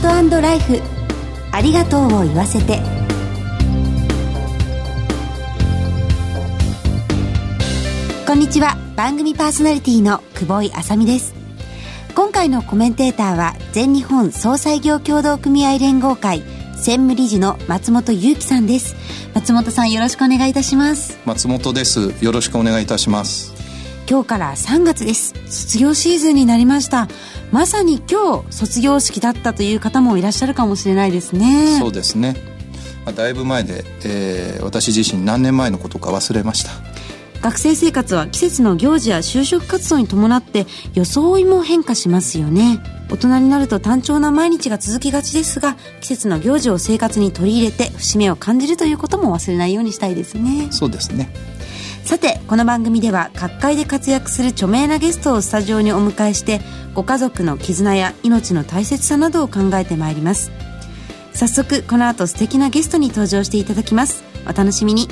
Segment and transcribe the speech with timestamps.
[0.00, 0.80] ートライフ。
[1.50, 2.80] ありがとうを言わせて。
[8.26, 8.76] こんにちは。
[8.94, 11.34] 番組パーソナリティの久保井あさみです。
[12.14, 16.42] 今回のコメンテーターは全日本総裁業協同組合連合会
[16.74, 18.94] 専務理事の松本裕樹さんです。
[19.34, 21.18] 松本さんよろしくお願いいたします。
[21.24, 22.12] 松本です。
[22.24, 23.57] よろしくお願いいたします。
[24.10, 25.34] 今日から3月です。
[25.50, 27.08] 卒業シーズンになりました。
[27.52, 31.78] まさに今日卒業式だったという方もいらっしゃるかもしれないですね。
[31.78, 32.34] そうですね、
[33.04, 36.70] まあ、だいぶ前で、えー、私自身何年前のことか忘れました。
[37.42, 42.80] 学生生活は季節の行事や就職活動に伴って装いも変化しますよね。
[43.10, 50.68] 大人になると単調な毎日が続きがちですが季節の行事を生活に取り入れて節目を感じるということも忘れないようにしたいですね。
[50.70, 51.30] そうですね
[52.08, 56.62] さてこの番組では各界で活躍する著名なゲストをスタジオにお迎えして
[56.94, 60.50] ご家族の絆や命の大切さなどを考えてまいります。
[61.34, 64.24] 早速この後素敵なゲストに登場していただきます。
[64.46, 65.06] お楽しみに。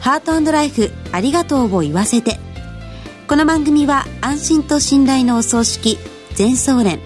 [0.00, 2.38] ハートライフありがとうを言わせて。
[3.26, 5.96] この番組は安心と信頼のお葬式
[6.34, 7.00] 全総連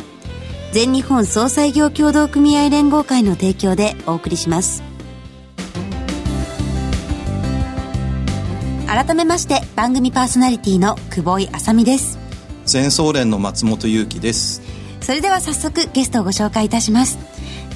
[0.72, 4.87] 全日本総裁業協同組合連合会の提供でお送りします。
[8.88, 12.18] 改めまして番組パーソナリティの久保井あさみです。
[12.64, 14.62] 全総連の松本裕樹です。
[15.02, 17.18] それでは早速ゲストをご紹介いたします。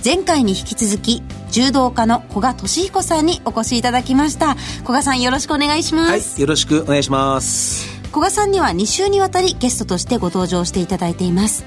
[0.03, 4.55] 前回に引き続き柔道家の古賀俊彦さんにお越しいただきました。
[4.81, 6.11] 古賀さんよろしくお願いします。
[6.11, 7.87] はいよろしくお願いします。
[8.09, 11.67] 古賀さんには2週にわたりゲストとしてご登場していただいています。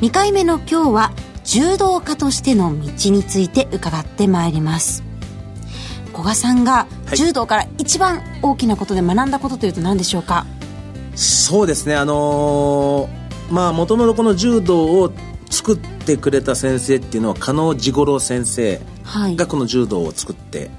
[0.00, 5.02] 2回目の今日は柔道家としての道について伺ってまいります。
[6.12, 10.46] 古賀さんが柔道から一番大きなことで学んだことというと何でしょうか、
[11.14, 11.94] そうですね。
[11.94, 15.12] あのー、まあもともとこの柔道を
[15.50, 18.80] 作ってくれた先生っていうのは加納治五郎先生
[19.36, 20.70] がこの柔道を作って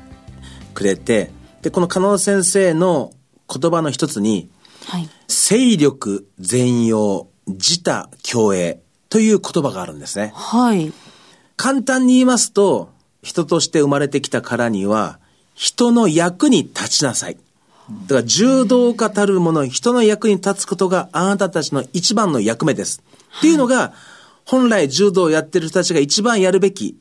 [0.74, 1.32] くれて、はい、
[1.64, 3.14] でこの加納先生の
[3.50, 4.50] 言葉の一つに、
[4.86, 10.34] はい、勢力全容自他共栄という言葉があるんですね。
[10.36, 10.92] はい。
[11.56, 12.90] 簡単に言いますと、
[13.24, 15.20] 人として生まれてきたからには、
[15.58, 17.38] 人の役に立ちなさい。
[18.04, 23.02] だから柔道家たるもの、人の役に立つことがあなたたちの一番の役目です。
[23.40, 23.94] っていうのが、
[24.46, 26.96] 本来柔道をやってる人たちが一番やるべき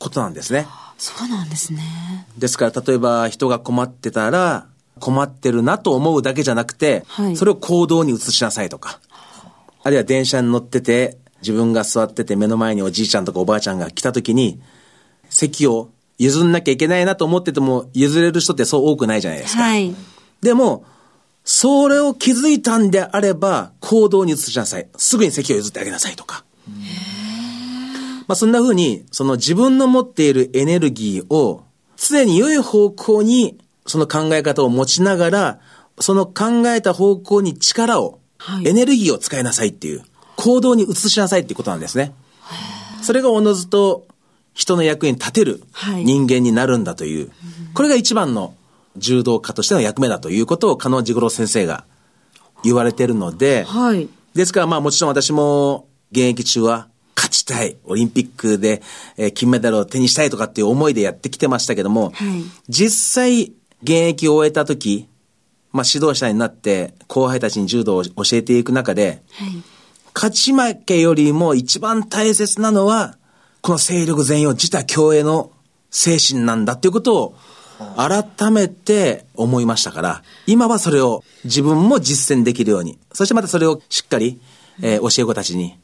[0.00, 0.66] ことなんですね。
[0.98, 2.26] そうなんですね。
[2.36, 4.66] ですから、例えば人が困ってたら、
[4.98, 8.98] 困ってるなと思うだけじゃなくて、はい、それを行動に移しなさいとか、
[9.84, 14.60] あるいは電車に乗ってて、自分が座ってて目の前におじいちゃんとかおばあちゃんが来た時に、
[15.30, 19.62] 席を譲んなきゃいけないなと思ってても譲れる人ってそう多くないじゃないですか。
[19.62, 19.94] はい。
[20.40, 20.84] でも、
[21.44, 24.88] それを気づいたんであれば、行動に移しなさい。
[24.96, 26.44] すぐに席を譲ってあげなさいとか。
[28.28, 31.64] まあそんな風に、その自分の持っているエネルギーを
[31.96, 35.60] 常に良い方向にその考え方を持ちながら、
[35.98, 40.02] その考えた方向に力を、はい、エネルギーを使いなさいっていう、
[40.36, 42.14] 行動に移しなさいっていうことなんですね。
[43.02, 44.06] それがおのずと
[44.54, 45.62] 人の役に立てる
[46.04, 47.36] 人間になるんだという、はい、
[47.74, 48.54] これが一番の
[48.96, 51.84] 柔道家としての役目だということを加納治五郎先生が
[52.62, 58.82] 言われてるので、はい、ですからまあもちろん私も現役中は勝ちたい、オリンピックで、
[59.16, 63.52] えー、金メダルを手にしたいとかっていう思いでやってきてましたけども、はい、実際
[63.82, 65.08] 現役を終えた時、
[65.72, 69.62] まあ指導者になって後輩たちに柔道を教えていく中で、はい、
[70.14, 73.16] 勝ち負けよりも一番大切なのは、
[73.62, 75.52] この勢力全容自他共栄の
[75.90, 77.34] 精神なんだっていうことを
[77.96, 84.40] 改めて思いましたから、今はそれを自分も実践できるように、そしてまたそれをしっかり、
[84.82, 85.78] えー、教え子たちに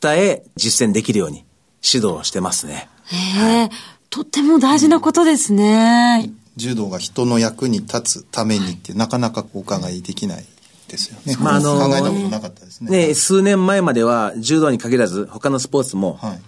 [0.00, 1.44] 伝え、実践できるように
[1.82, 2.88] 指導してますね。
[3.06, 3.70] へえ、はい、
[4.08, 6.30] とっても大事なことですね。
[6.56, 10.44] 柔道が人の役に立つためにって、なかなかお伺いできない
[10.86, 11.36] ですよね。
[11.40, 13.08] まあ、あのー、考えたことなかったですね。
[13.08, 16.40] ね、数年前までは柔道に限らず他のスポーツも、はい、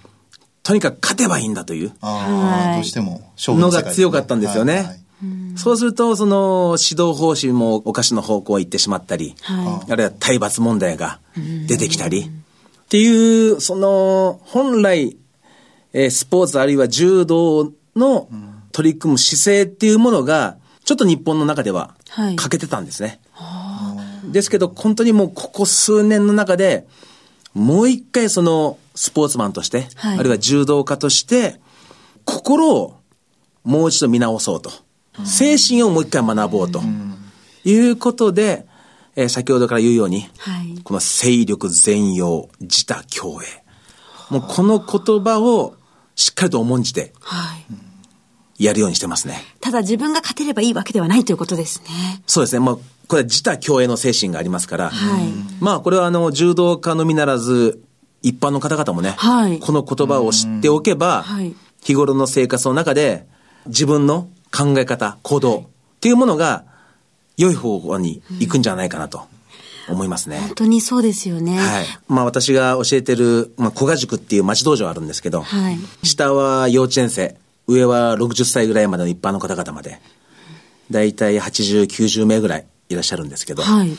[0.64, 1.92] とにかく勝てばいいんだという。
[2.00, 4.74] ああ、どうしても勝負のが強かったんですよね。
[4.74, 5.00] はいはい。
[5.56, 11.20] そうすると、その指導方針もおかしな方向へ行ってしまったり、はい、あるいは体罰問題が
[11.66, 15.16] 出てきたり、っていう、その、本来、
[15.92, 18.28] えー、スポーツあるいは柔道の
[18.72, 21.94] 取り組む姿勢っていうものが、ちょっと日本の中では
[22.36, 23.20] 欠けてたんですね。
[23.32, 23.96] は
[24.28, 26.86] い、ですけど、本当にもうここ数年の中で、
[27.54, 31.60] もう一回そのスポーツマンとして、はい、あるいは柔道家として、
[32.24, 32.96] 心を
[33.64, 34.70] もう一度見直そうと。
[35.24, 36.82] 精神をもう一回学ぼうと。
[37.64, 38.66] いうことで、
[39.16, 43.46] えー、先ほどから言うように、はい、この勢力全容、自他共栄。
[44.30, 45.76] もうこの言葉を
[46.16, 47.12] しっかりと重んじて、
[48.58, 49.40] やるようにしてますね。
[49.60, 52.22] ただ自分が勝てればいいわけではないということですね。
[52.26, 52.60] そうですね。
[52.60, 52.76] まあ、
[53.08, 55.28] これは自他共栄の精神がありますから、はい、
[55.60, 57.82] まあ、これはあの、柔道家のみならず、
[58.24, 63.26] 一般の方々もね、はい、この言葉を知っておけば、はい、日頃の生活の中で、
[63.66, 65.64] 自分の考え方、行動っ
[66.00, 66.64] ていうものが、
[67.36, 69.22] 良い方向に行くんじゃないかなと。
[69.86, 70.38] 思いますね。
[70.38, 71.58] 本当にそうですよね。
[71.58, 71.84] はい。
[72.08, 77.36] まあ私が教えてる、まあ古賀塾っていう町道場あるんですけど、はい、下は幼稚園生、
[77.66, 80.00] 上は60歳ぐらいまでの一般の方々まで、
[80.90, 83.94] だいたい80、90名ぐらいいらっしゃるんですけど、はい、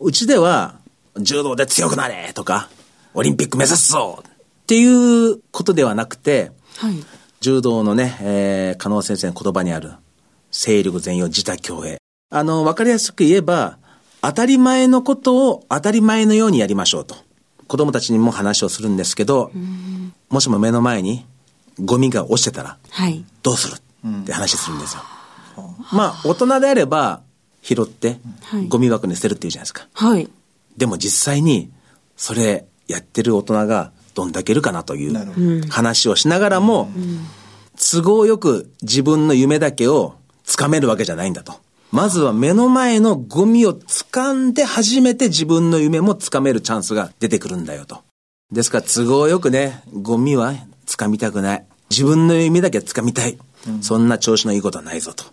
[0.00, 0.74] うちでは、
[1.16, 2.68] 柔道で強くなれとか、
[3.14, 6.96] オリンピック目指すぞっていうことではなくて、はい、
[7.40, 9.92] 柔道のね、えー、加納先生の言葉にある、
[10.50, 11.98] 勢力全容自他共栄。
[12.30, 13.78] あの、わかりやすく言えば、
[14.20, 17.14] 当たり前のことを当たり前のようにやりましょうと。
[17.68, 19.52] 子供たちにも話をするんですけど、
[20.28, 21.24] もしも目の前に
[21.78, 23.74] ゴミが落ちてたら、はい、どうする？
[23.74, 25.02] って話するんですよ。
[25.92, 27.22] まあ、大人であれば、
[27.62, 28.18] 拾って、
[28.68, 29.86] ゴミ箱に捨てるっていうじゃないですか。
[29.94, 30.28] はい。
[30.76, 31.70] でも実際に、
[32.16, 36.90] それやってる大人がどんだけいるかなという話をしながらも、
[37.76, 40.14] 都合よく自分の夢だけを
[40.44, 41.54] つかめるわけじゃないんだと。
[41.90, 47.98] まずは目の前のゴミを掴んで初めて自分の夢も掴めるチャンスが出てくるんだよと。
[48.50, 50.54] ですから都合よくね、ゴミは
[50.86, 51.64] 掴みたくない。
[51.90, 53.38] 自分の夢だけ掴みたい。
[53.66, 55.24] うん、そんな調子のいいことはないぞと。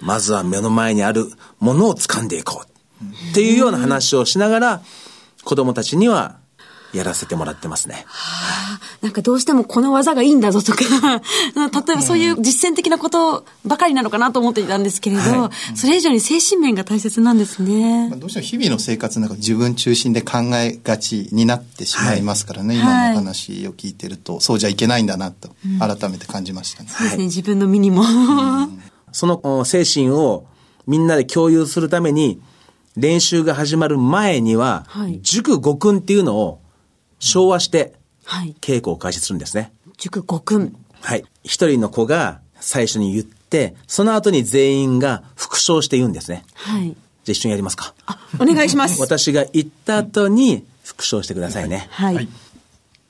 [0.00, 1.26] まずは目の前にある
[1.58, 2.66] ものを掴んでいこう。
[3.30, 4.82] っていうような話をしながら、
[5.44, 6.36] 子供たちには
[6.92, 8.04] やらせてもらってますね。
[8.06, 10.84] はあ、なんかどうしてもこの技がいいんだぞとか。
[11.54, 18.08] 例えばそういう実践的なことばかりなのかなと思っていたんですけれど、はい、それ以上に精神面が大切なんですね。
[18.08, 26.90] まあ、どうしても日々の生活の中自分中心で考えがちになってしまいますからね、はい、今の話を聞いてると、そうじゃいけないんだなと改めて感じましたね。
[26.90, 28.04] そうですね、自分の身にも。
[29.12, 30.46] その精神を
[30.86, 32.40] みんなで共有するために、
[32.96, 34.86] 練習が始まる前には、
[35.22, 36.61] 塾五訓っていうのを
[37.22, 37.94] 昭和して、
[38.60, 39.72] 稽古を開始するんですね。
[39.96, 40.76] 塾五訓。
[41.00, 41.24] はい。
[41.44, 46.44] 一人の子が最初に言って、その後に全員が復唱して言うんですね。
[46.54, 46.88] はい。
[46.88, 46.94] じゃ
[47.28, 47.94] あ一緒にやりますか。
[48.06, 49.00] あ、お願いします。
[49.00, 51.86] 私が言った後に復唱してくださいね。
[51.92, 52.28] はい。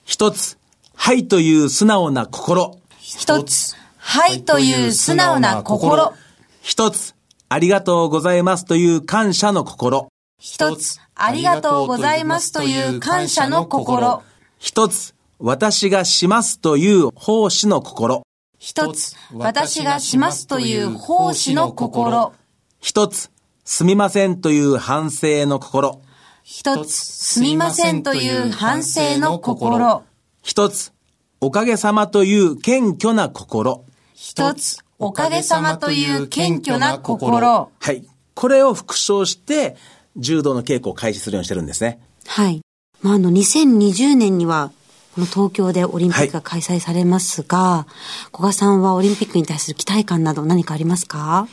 [0.04, 0.58] 一つ、
[0.94, 2.78] はいという素直な心。
[3.00, 6.12] 一つ、はいという素直な心。
[6.60, 7.14] 一つ、
[7.48, 10.11] ありがとうございますという感謝の心。
[10.44, 14.24] 一つ、ありがとうございますという感謝の心。
[14.58, 18.24] 一つ、私がしますという奉仕の心。
[18.58, 22.32] 一つ、私がしますという奉仕の心。
[22.80, 23.30] 一つ、
[23.64, 26.02] すみませんという反省の心。
[26.42, 30.02] 一つ、すみませんという反省の心。
[30.42, 30.92] 一つ、
[31.40, 33.84] おかげさまという謙虚な心。
[34.12, 37.70] 一つ、おかげさまという謙虚な心。
[37.78, 38.04] はい。
[38.34, 39.76] これを復唱して、
[40.16, 42.00] 柔道の稽古を開始するようにしてるんですね。
[42.26, 42.60] はい。
[43.00, 44.70] まあ、あの、2020年には、
[45.14, 51.48] この東京でオリンピックが開催されますが、はい、古賀さんはオリンピックに対する期待感など何かありますか？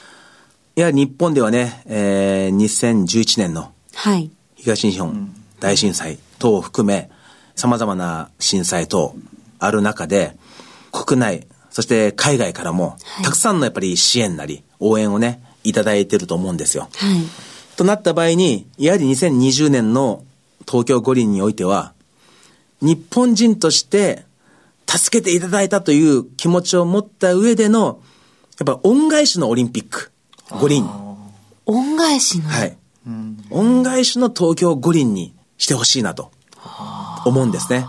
[0.76, 4.32] いや、日本ではね、えー、2011年の、はい。
[4.56, 7.10] 東日本大震災等を含め、
[7.56, 9.14] 様々な震災等
[9.60, 10.38] ある中で、
[10.94, 16.88] 国内、そして海外からも、たくさんのやっぱり支援なり、応援をね、いただいてると思うんですよ。
[16.96, 17.22] はい。
[17.80, 20.26] となった場合に、やはり2020年の
[20.68, 21.94] 東京五輪においては、
[22.82, 24.26] 日本人として
[24.86, 28.02] 助けていただいたという気持ちを持った上での、
[28.60, 30.12] やっぱ恩返しのオリンピック、
[30.60, 30.86] 五輪。
[31.68, 32.50] 恩返しの？
[32.50, 32.78] はい。
[33.50, 36.32] 恩返しの東京五輪にしてほしいなと
[37.26, 37.86] 思うんですね。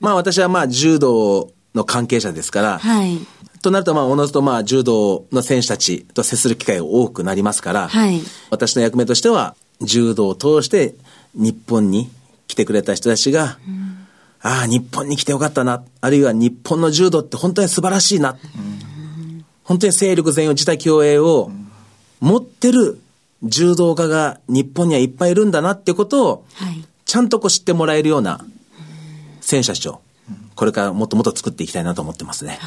[0.00, 3.18] まあ私はまあ柔道の関係者ですから、はい。
[3.62, 10.94] となると、まあ、おのずと、まあ、柔道の選手たちと接する機会が多くなりますから、はい、私の役目としては、柔道を通して
[11.34, 12.10] 日本に
[12.46, 14.06] 来てくれた人たちが、うん、
[14.42, 21.50] ああ、日本に来てよかったな、あるいは日本の柔道って本当に素晴らしいな、うん、本当に勢力全容自他共栄を
[22.20, 23.00] 持ってる
[23.42, 28.44] 柔道家が日本にはいっぱいいるんだなってことを、はい、ちゃんとこう知ってもらえるような
[29.40, 30.00] 選手たちを、
[30.54, 32.58] これからもっともっと作っていきたいなと思ってますね。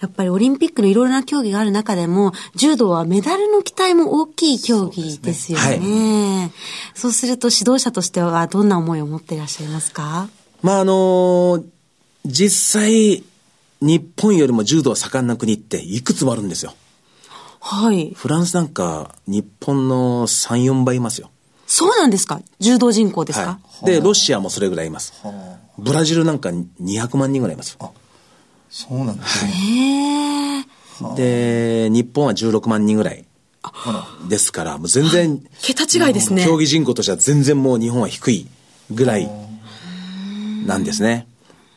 [0.00, 5.64] やっぱりオリンピックのいろいろな競技がある中でも、柔道はメダルの期待も大きい競技ですよね。
[5.64, 6.52] そう、ねはい、
[6.94, 10.28] そうすると指導者としてはどんな思いを持っていらっしゃいますか？
[10.62, 11.64] まああのー、
[12.24, 13.24] 実際、
[13.82, 16.74] 日本よりも柔道盛んな国っていくつもあるんですよ。
[17.60, 18.12] はい。
[18.14, 21.30] フランスなんか日本の3、4倍いますよ。
[21.66, 22.40] そうなんですか？
[22.58, 25.12] 柔道人口ですか、はい、で、ロシアもそれぐらいいます。
[25.78, 27.76] ブラジルなんか200万人ぐらいいます。
[27.80, 27.90] あ、
[28.70, 30.66] そうなんですね。
[31.16, 33.24] で、日本は16万人ぐらい。
[34.28, 36.44] ですから、もう全然、桁違いですね。
[36.44, 38.46] 競技人口としては全然もう日本は低い
[38.90, 39.30] ぐらい
[40.66, 41.26] なんですね。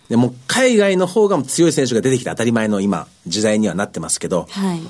[0.09, 4.81] でも海外の方が強い選手が出てきて当たり前の今、時代にはなってますけど、はい、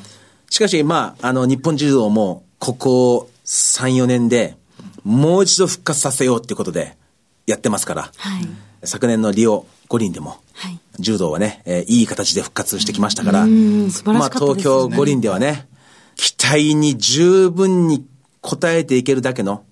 [0.49, 4.55] しかし、まあ、あの、日本柔道もここ3、4年で
[5.03, 6.95] もう一度復活させようっていうことで
[7.47, 8.47] やってますから、はい、
[8.83, 15.67] 昨年のリオ五輪でも、はい、柔道はね、えー、いい形で復活してきましたから、ね、まあ東京五輪ではね、
[16.15, 18.03] 期待に十分に
[18.41, 19.63] 応えていけるだけの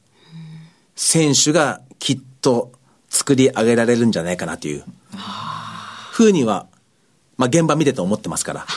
[0.95, 2.71] 選手がきっと
[3.09, 4.83] 作り上げられるんじゃないかなという
[6.11, 6.67] ふうには、
[7.37, 8.67] まあ現場見てて思ってますから、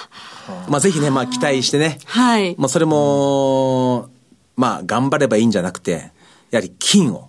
[0.70, 2.56] まあぜひね、まあ期待してね、はい。
[2.56, 4.08] まあそれも、
[4.56, 6.10] まあ頑張ればいいんじゃなくて、
[6.50, 7.28] やはり金を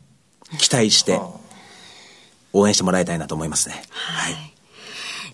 [0.57, 1.19] 期待して、
[2.55, 3.83] 応援してもらいたいなと思いますね。
[3.91, 4.35] はい。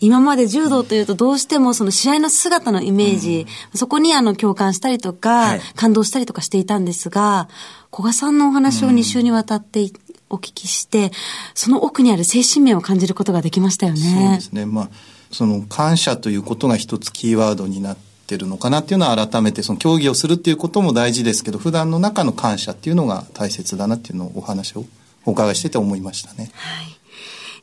[0.01, 7.47] 今まで柔道というとどうしてもその試合の姿のイメージ、うん、そこにあの共感したりとか、はい、感動したりとかしていたんですが、
[7.91, 9.91] 古賀さんのお話を2週にわたって
[10.31, 11.11] お聞きして、
[11.53, 13.99] その奥にある精神面を感じることができましたよね。
[13.99, 14.65] そうですね。
[14.65, 14.89] まあ、
[15.31, 24.85] その感謝ということが一つキーワードになってるのかなっていうのは改めてその競技をするっていうことも大事ですけど、普段の中の感謝っていうのが大切だなっていうのをお話を
[25.25, 26.49] お伺いしてて思いましたね。
[26.55, 27.00] はい。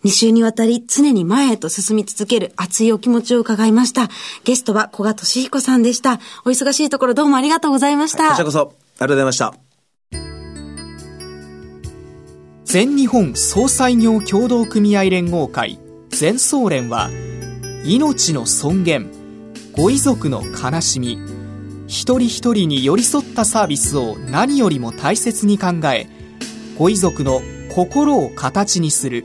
[0.05, 4.09] 2週にわたり常に前へと進み続ける熱いお気持ちを伺いました。
[4.45, 6.21] ゲストは小賀俊彦さんでした。
[6.45, 8.28] お忙しいところどうもありがとうございました。
[8.28, 9.55] こちらこそ、ありがとうございました。
[12.64, 17.09] 全日本総裁業協同組合連合会全総連は
[17.83, 19.11] 命の尊厳
[19.73, 21.19] ご遺族の悲しみ
[21.87, 26.09] 一人一人に寄り添ったサービスを何よりも大切に考え
[26.76, 27.40] ご遺族の
[27.75, 29.25] 心を形にする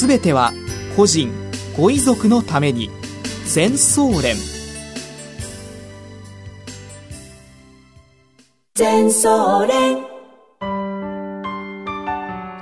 [0.00, 0.54] すべては
[0.96, 1.30] 個人
[1.76, 2.88] ご遺族のために。
[3.44, 4.34] 全総連。
[8.74, 9.98] 全総連。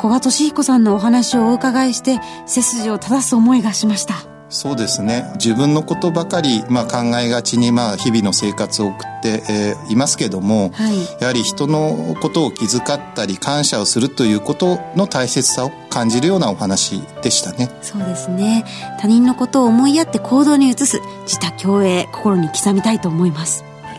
[0.01, 5.31] 小賀俊彦さんのお話をお伺いして背筋を正す思いがしましたそうですね。
[5.35, 17.71] 自分のことばかり、まあ、考えがちに、まあ、日々の生活を送って、えー、いますけども、はい、やはり人のことを気遣ったり感謝をするということの大切さを感じるようなお話でしたね。
[17.83, 18.65] そうですね。
[19.01, 23.93] 他人のことを思いやって行動に移す自他共栄心に刻みたいと思います、は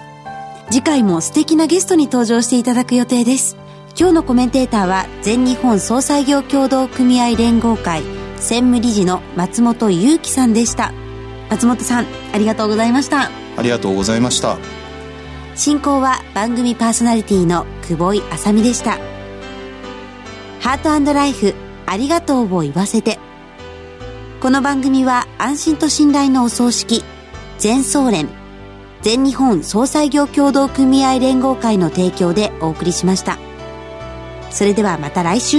[0.68, 3.56] い、次回も素敵なゲストに登場していただく予定です。
[3.98, 10.94] 今日のコメンテーターは全日本総裁業協同組合連合会専務理事の松本裕樹さんでした。
[11.50, 13.30] 松本さんありがとうございました。
[13.58, 14.58] ありがとうございました。
[15.56, 18.98] 進行は番組パーソナリティの久保井あさみでした。
[20.62, 21.54] ハートライフ
[21.86, 23.20] ありがとうを言わせて。
[24.40, 27.04] この番組は安心と信頼のお葬式
[27.58, 28.30] 全総連
[29.02, 33.38] 全日本総裁業協同組合連合会の提供でお送りしました。
[34.50, 35.58] それではまた来週